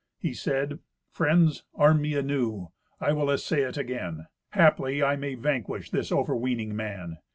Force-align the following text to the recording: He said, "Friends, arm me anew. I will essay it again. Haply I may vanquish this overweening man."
He 0.17 0.33
said, 0.33 0.79
"Friends, 1.11 1.63
arm 1.75 2.01
me 2.01 2.15
anew. 2.15 2.69
I 2.99 3.11
will 3.13 3.29
essay 3.29 3.61
it 3.61 3.77
again. 3.77 4.25
Haply 4.51 5.03
I 5.03 5.15
may 5.15 5.35
vanquish 5.35 5.91
this 5.91 6.11
overweening 6.11 6.75
man." 6.75 7.17